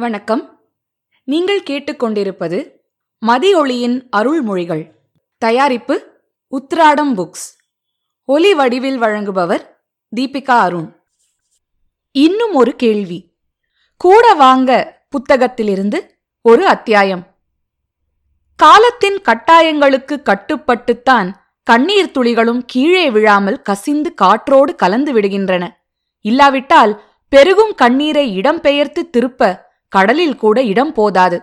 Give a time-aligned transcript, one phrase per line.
[0.00, 0.60] வணக்கம்.
[1.24, 2.70] நீங்கள் கேட்டுக்கொண்டிருப்பது
[3.26, 4.90] மதியொளியின் அருள்மொழிகள்.
[5.38, 7.48] தயாரிப்பு உத்ராடம் புக்ஸ்.
[8.24, 9.64] ஒலி வடிவில் வழங்குபவர்
[10.16, 11.02] தீபிகா அருண்.
[12.10, 13.34] இன்னும் ஒரு கேள்வி.
[13.96, 15.98] கூட வாங்க புத்தகத்திலிருந்து
[16.42, 17.36] ஒரு அத்தியாயம்.
[18.56, 25.68] காலத்தின் கட்டாயங்களுக்கு கட்டுப்பட்டுத்தான் கண்ணீர் துளிகளும் கீழே விழாமல் கசிந்து காற்றோடு கலந்து விடுகின்றன.
[26.20, 31.38] இல்லாவிட்டால் பெருகும் கண்ணீரை இடம்பெயர்த்து திருப்ப கடலில் கூட இடம் போதாது.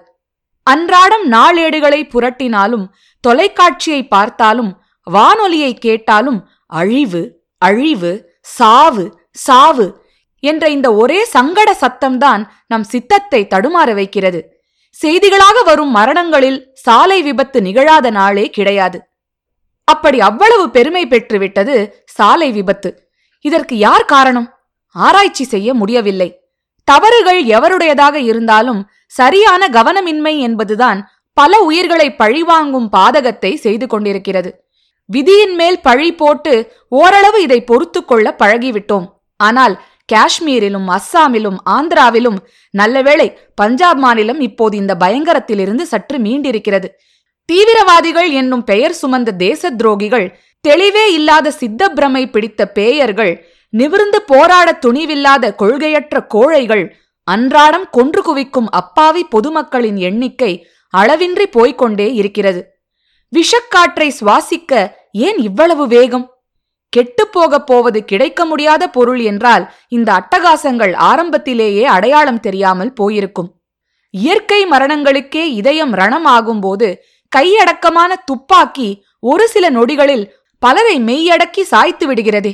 [0.64, 2.86] அன்றாடம் நாளேடுகளை புரட்டினாலும்
[3.20, 4.72] தொலைக்காட்சியை பார்த்தாலும்
[5.04, 10.04] வானொலியை கேட்டாலும் அழிவு அழிவு சாவு சாவு
[10.40, 14.40] என்ற இந்த ஒரே சங்கட சத்தம்தான் நம் சித்தத்தை தடுமாற வைக்கிறது.
[15.04, 19.00] செய்திகளாக வரும் மரணங்களில் சாலை விபத்து நிகழாத நாளே கிடையாது.
[19.84, 21.76] அப்படி அவ்வளவு பெருமை பெற்றுவிட்டது
[22.06, 22.90] சாலை விபத்து.
[23.42, 24.48] இதற்கு யார் காரணம்?
[24.96, 26.30] ஆராய்ச்சி செய்ய முடியவில்லை.
[26.88, 31.00] தவறுகள் எவருடையதாக இருந்தாலும் சரியான கவனமின்மை என்பதுதான்
[31.34, 34.50] பல உயிர்களை பழிவாங்கும் பாதகத்தை செய்து கொண்டிருக்கிறது.
[35.10, 36.54] விதியின் மேல் பழி போட்டு
[36.88, 39.08] ஓரளவு இதை பொறுத்து கொள்ள பழகிவிட்டோம்.
[39.40, 39.76] ஆனால்
[40.14, 42.38] காஷ்மீரிலும் அஸ்ஸாமிலும் ஆந்திராவிலும்
[42.74, 46.88] நல்லவேளை பஞ்சாப் மாநிலம் இப்போது இந்த பயங்கரத்திலிருந்து சற்று மீண்டிருக்கிறது.
[47.50, 50.28] தீவிரவாதிகள் என்னும் பெயர் சுமந்த தேச துரோகிகள்
[50.66, 53.34] தெளிவே இல்லாத சித்த பிரமை பிடித்த பேயர்கள்
[53.78, 62.62] நிவிர்ந்து போராட துணிவில்லாத கொள்கையற்ற கோழைகள் அன்றாடம் கொன்று குவிக்கும் அப்பாவி பொதுமக்களின் எண்ணிக்கை அளவின்றி போய்கொண்டே இருக்கிறது.
[63.34, 66.30] விஷக்காற்றை சுவாசிக்க ஏன் இவ்வளவு வேகம்?
[66.94, 73.50] கெட்டுப்போகப் போவது கிடைக்க முடியாத பொருள் என்றால் இந்த அட்டகாசங்கள் ஆரம்பத்திலேயே அடையாளம் தெரியாமல் போயிருக்கும்.
[74.10, 76.90] இயற்கை மரணங்களுக்கே இதயம் ரணமாகும்போது
[77.32, 78.90] கையடக்கமான துப்பாக்கி
[79.20, 80.26] ஒரு சில நொடிகளில்
[80.60, 82.54] பலரை மெய்யடக்கி சாய்த்து விடுகிறதே.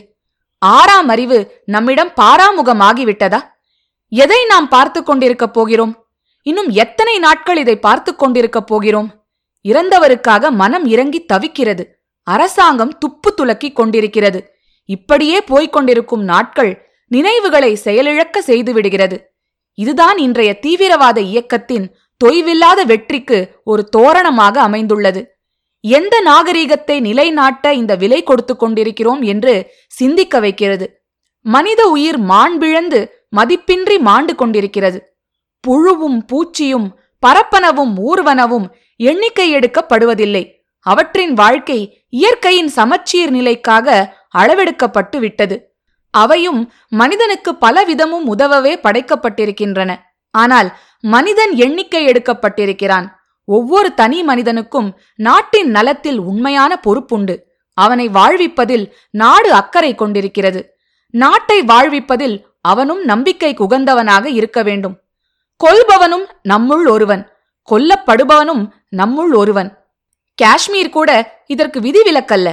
[0.61, 3.39] ஆறாம் அறிவு நம்மிடம் பாராமுகமாகிவிட்டதா
[4.07, 5.93] எதை நாம் பார்த்து கொண்டிருக்கப் போகிறோம்?
[6.41, 9.09] இன்னும் எத்தனை நாட்கள் இதை பார்த்து கொண்டிருக்கப் போகிறோம்?
[9.65, 11.83] இறந்தவருக்காக மனம் இறங்கி தவிக்கிறது.
[12.23, 14.39] அரசாங்கம் துப்பு துலக்கிக் கொண்டிருக்கிறது.
[14.85, 16.71] இப்படியே போய்க் கொண்டிருக்கும் நாட்கள்
[17.07, 19.17] நினைவுகளை செயலிழக்க செய்துவிடுகிறது
[19.77, 21.85] இதுதான் இன்றைய தீவிரவாத இயக்கத்தின்
[22.21, 25.21] தொய்வில்லாத வெற்றிக்கு ஒரு தோரணமாக அமைந்துள்ளது.
[25.83, 29.53] எந்த நாகரீகத்தை நிலைநாட்ட இந்த விலை கொடுத்து கொண்டிருக்கிறோம் என்று
[29.87, 31.05] சிந்திக்க வைக்கிறது.
[31.45, 32.99] மனித உயிர் மாண்பிழந்து
[33.35, 34.99] மதிப்பின்றி மாண்டு கொண்டிருக்கிறது.
[35.67, 36.87] புழுவும் பூச்சியும்
[37.23, 40.43] பரப்பனவும் ஊர்வனவும் எண்ணிக்கை எடுக்கப்படுவதில்லை.
[40.79, 45.55] அவற்றின் வாழ்க்கை இயற்கையின் சமச்சீர் நிலைக்காக அளவெடுக்கப்பட்டு விட்டது.
[46.13, 49.91] அவையும் மனிதனுக்கு பலவிதமும் உதவவே படைக்கப்பட்டிருக்கின்றன.
[50.29, 50.69] ஆனால்
[50.99, 53.07] மனிதன் எண்ணிக்கை எடுக்கப்பட்டிருக்கிறான்.
[53.55, 57.35] ஒவ்வொரு தனி மனிதனுக்கும் நாட்டின் நலத்தில் உண்மையான பொறுப்புண்டு.
[57.77, 60.61] அவனை வாழ்விப்பதில் நாடு அக்கறை கொண்டிருக்கிறது.
[61.13, 64.95] நாட்டை வாழ்விப்பதில் அவனும் நம்பிக்கை குகந்தவனாக இருக்க வேண்டும்.
[65.63, 67.23] கொல்பவனும் நம்முள் ஒருவன்.
[67.71, 68.63] கொல்லப்படுபவனும்
[68.97, 69.69] நம்முள் ஒருவன்.
[70.35, 71.09] காஷ்மீர் கூட
[71.45, 72.49] இதற்கு விதிவிலக்கல்ல.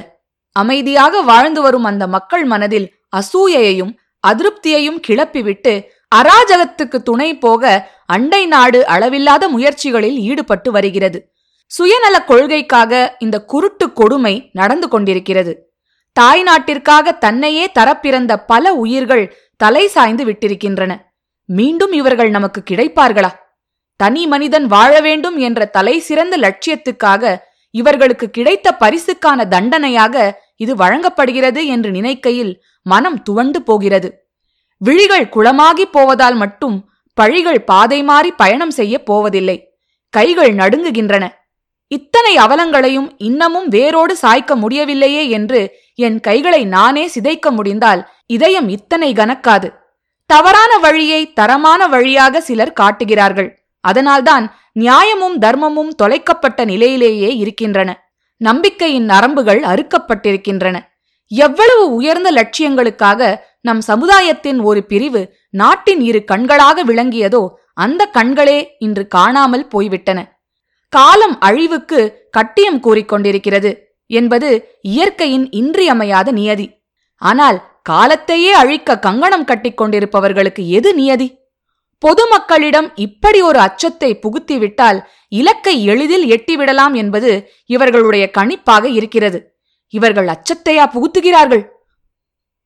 [0.53, 2.86] அமைதியாக வாழ்ந்து வரும் அந்த மக்கள் மனதில்
[3.16, 3.92] அசூயையையும்
[4.26, 5.72] அதிருப்தியையும் கிளப்பிவிட்டு
[6.13, 11.33] அராஜகத்துக்கு துணை போக அண்டை நாடு அளவில்லாத முயற்சிகளில் ஈடுபட்டு வருகிறது.
[11.67, 15.73] சுயநலக் கொள்கைக்காக இந்த குருட்டு கொடுமை நடந்து கொண்டிருக்கிறது.
[16.13, 20.97] தாய் நாட்டிற்காக தன்னையே தரப்பிறந்த பல உயிர்கள் தலை சாய்ந்து விட்டிருக்கின்றன.
[21.45, 23.31] மீண்டும் இவர்கள் நமக்கு கிடைப்பார்களா?
[23.97, 27.37] தனி மனிதன் வாழ வேண்டும் என்ற தலை சிறந்த லட்சியத்துக்காக
[27.71, 34.28] இவர்களுக்கு கிடைத்த பரிசுக்கான தண்டனையாக இது வழங்கப்படுகிறது என்று நினைக்கையில் மனம் துவண்டு போகிறது.
[34.78, 36.91] விழிகள் குளமாகி போவதால் மட்டும்
[37.21, 39.78] பழிகள் பாதை மாறி பயணம் செய்ய போவதில்லை.
[40.11, 41.28] கைகள் நடுங்குகின்றன.
[41.89, 49.72] இத்தனை அவலங்களையும் இன்னமும் வேரோடு சாய்க்க முடியவில்லையே என்று என் கைகளை நானே சிதைக்க முடிந்தால் இதயம் இத்தனை கனக்காது.
[50.27, 53.62] தவறான வழியை தரமான வழியாக சிலர் காட்டுகிறார்கள்.
[53.81, 58.12] அதனால்தான் நியாயமும் தர்மமும் தொலைக்கப்பட்ட நிலையிலேயே இருக்கின்றன.
[58.37, 60.77] நம்பிக்கையின் நரம்புகள் அறுக்கப்பட்டிருக்கின்றன.
[61.27, 67.43] எவ்வளவு உயர்ந்த லட்சியங்களுக்காக நம் சமுதாயத்தின் ஒரு பிரிவு நாட்டின் இரு கண்களாக விளங்கியதோ
[67.75, 70.19] அந்த கண்களே இன்று காணாமல் போய்விட்டன.
[70.93, 72.01] காலம் அழிவுக்கு
[72.31, 73.71] கட்டியம் கூறிக்கொண்டிருக்கிறது
[74.10, 74.51] என்பது
[74.81, 76.66] இயற்கையின் இன்றியமையாத நியதி.
[77.22, 77.59] ஆனால்
[77.91, 81.28] காலத்தையே அழிக்க கங்கணம் கட்டிக்கொண்டிருப்பவர்களுக்கு எது நியதி?
[82.03, 87.31] பொதுமக்களிடம் இப்படி ஒரு அச்சத்தை புகுத்திவிட்டால் இலக்கை எளிதில் எட்டிவிடலாம் என்பது
[87.66, 89.39] இவர்களுடைய கணிப்பாக இருக்கிறது.
[89.95, 91.65] இவர்கள் அச்சத்தையா புகுத்துகிறார்கள்?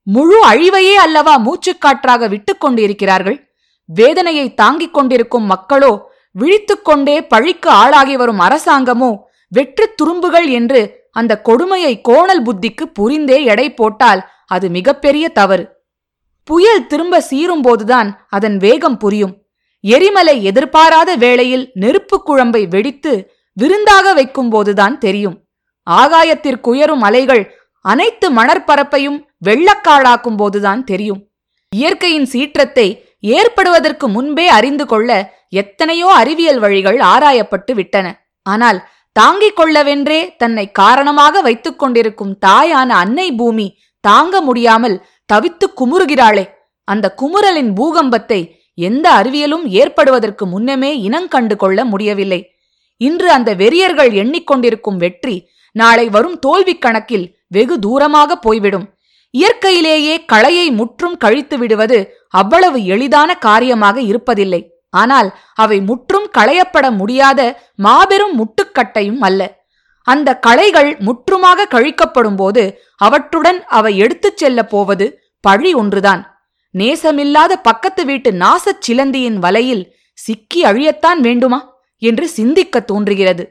[0.03, 3.39] முழு அழிவையே அல்லவா மூச்சுக்காற்றாக விட்டுக்கொண்டிருக்கிறார்கள்?
[3.85, 5.93] வேதனையை தாங்கிக் கொண்டிருக்கும் மக்களோ
[6.39, 9.11] விழித்துக்கொண்டே பழிக்கு ஆளாகி வரும் அரசாங்கமோ
[9.49, 15.65] வெற்று துரும்புகள் என்று அந்த கொடுமையை கோணல் புத்திக்கு புரிந்தே எடை போட்டால் அது மிகப்பெரிய தவறு.
[16.45, 19.35] புயல் திரும்ப சீரும்போதுதான் அதன் வேகம் புரியும்.
[19.81, 25.37] எரிமலை எதிர்பாராத வேளையில் நெருப்பு குழம்பை வெடித்து விருந்தாக வைக்கும்போதுதான் தெரியும்.
[25.91, 27.43] ஆகாயத்திற்குயரும் அலைகள்
[27.85, 31.21] அனைத்து மணற்பரப்பையும் வெள்ளக்காடாக்கும் போதுதான் தெரியும்.
[31.73, 32.87] இயற்கையின் சீற்றத்தை
[33.37, 35.11] ஏற்படுவதற்கு முன்பே அறிந்து கொள்ள
[35.61, 38.07] எத்தனையோ அறிவியல் வழிகள் ஆராயப்பட்டு விட்டன.
[38.47, 38.79] ஆனால்
[39.17, 43.67] தாங்கிக் கொள்ளவென்றே தன்னை காரணமாக வைத்துக் கொண்டிருக்கும் தாயான அன்னை பூமி
[44.05, 44.97] தாங்க முடியாமல்
[45.33, 46.45] தவித்து குமுறுகிறாளே.
[46.89, 48.41] அந்த குமுறலின் பூகம்பத்தை
[48.79, 52.41] எந்த அறிவியலும் ஏற்படுவதற்கு முன்னமே இனங்கண்டு கொள்ள முடியவில்லை.
[53.01, 55.37] இன்று அந்த வெறியர்கள் எண்ணிக்கொண்டிருக்கும் வெற்றி
[55.77, 58.87] நாளை வரும் தோல்விக் கணக்கில் வெகு தூரமாக போய்விடும்.
[59.33, 64.67] இயற்கையிலேயே களையை முற்றும் கழித்து விடுவது அவ்வளவு எளிதான காரியமாக இருப்பதில்லை.
[64.91, 69.65] ஆனால் அவை முற்றும் களையப்பட முடியாத மாபெரும் முட்டுக்கட்டையும் அல்ல.
[70.03, 76.51] அந்த களைகள் முற்றுமாக கழிக்கப்படும் போது அவற்றுடன் அவை எடுத்துச் செல்லப் போவது பழி ஒன்றுதான்.
[76.79, 81.71] நேசமில்லாத பக்கத்து வீட்டு நாசச் சிலந்தியின் வலையில் சிக்கி அழியத்தான் வேண்டுமா?
[81.99, 83.45] என்று சிந்திக்க தோன்றுகிறது.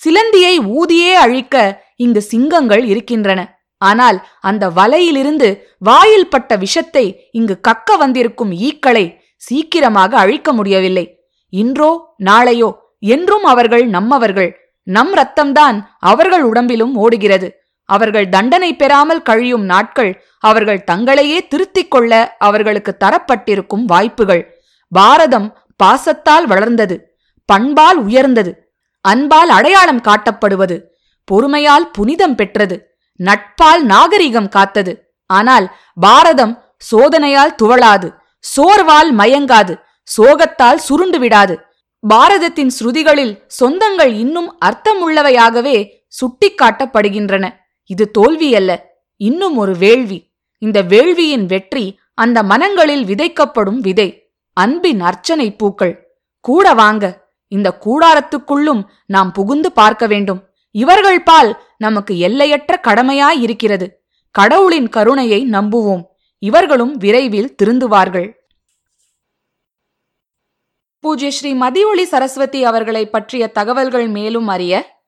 [0.00, 3.59] சிலந்தியை ஊதியே அழிக்க இங்கு சிங்கங்கள் இருக்கின்றன.
[3.80, 5.48] ஆனால் அந்த வலையிலிருந்து
[5.78, 9.04] வாயில் பட்ட விஷத்தை இங்கு கக்க வந்திருக்கும் ஈக்களை
[9.42, 11.04] சீக்கிரமாக அழிக்க முடியவில்லை.
[11.52, 11.90] இன்றோ
[12.24, 12.70] நாளையோ
[13.12, 14.50] என்றும் அவர்கள் நம்மவர்கள்.
[14.86, 17.48] நம் ரத்தம்தான் அவர்கள் உடம்பிலும் ஓடுகிறது.
[17.88, 24.42] அவர்கள் தண்டனை பெறாமல் கழியும் நாட்கள் அவர்கள் தங்களையே திருத்திக் கொள்ள அவர்களுக்கு தரப்பட்டிருக்கும் வாய்ப்புகள்.
[24.92, 25.48] பாரதம்
[25.80, 26.96] பாசத்தால் வளர்ந்தது
[27.48, 28.52] பண்பால் உயர்ந்தது
[29.04, 30.76] அன்பால் அடையாளம் காட்டப்படுவது
[31.28, 32.76] பொறுமையால் புனிதம் பெற்றது.
[33.24, 35.14] நட்பால் நாகரிகம் காத்தது.
[35.26, 38.14] ஆனால் பாரதம் சோதனையால் துவளாது.
[38.56, 39.80] சோர்வால் மயங்காது.
[40.16, 41.60] சோகத்தால் சுருண்டு விடாது.
[42.08, 45.90] பாரதத்தின் ஸ்ருதிகளில் சொந்தங்கள் இன்னும் அர்த்தமுள்ளவையாகவே
[46.20, 47.48] சுட்டிக்காட்டப்படுகின்றன.
[47.84, 50.32] இது தோல்வி அல்ல இன்னும் ஒரு வேள்வி.
[50.58, 54.32] இந்த வேள்வியின் வெற்றி அந்த மனங்களில் விதைக்கப்படும் விதை.
[54.52, 56.18] அன்பின் அர்ச்சனை பூக்கள்.
[56.40, 57.28] கூட வாங்க.
[57.48, 60.49] இந்த கூடாரத்துக்குள்ளும் நாம் புகுந்து பார்க்க வேண்டும்.
[60.70, 63.88] இவர்கள் பால் நமக்கு எல்லையற்ற கடமையாயிருக்கிறது.
[64.30, 66.02] கடவுளின் கருணையை நம்புவோம்.
[66.38, 68.38] இவர்களும் விரைவில் திருந்துவார்கள்.
[71.00, 75.02] பூஜ்ய ஸ்ரீ மதியொளி சரஸ்வதி அவர்களை பற்றிய தகவல்கள் மேலும் அறிய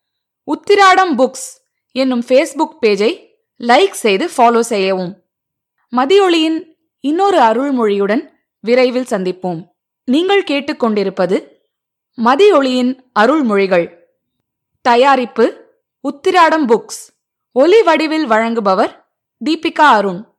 [0.46, 1.60] உத்திராடம் புக்ஸ்
[1.92, 3.26] என்னும் ஃபேஸ்புக் பேஜை
[3.58, 5.22] லைக் செய்து ஃபாலோ செய்யவும்.
[5.96, 8.28] மதியொளியின் இன்னொரு அருள்மொழியுடன்
[8.60, 9.66] விரைவில் சந்திப்போம்.
[10.04, 11.48] நீங்கள் கேட்டுக்கொண்டிருப்பது
[12.24, 14.01] மதியொளியின் அருள்மொழிகள்.
[14.82, 15.44] தயாரிப்பு
[16.04, 17.02] உத்திராடம் புக்ஸ்.
[17.52, 18.92] ஒலி வடிவில் வழங்குபவர்
[19.44, 20.31] தீபிகா அருண்.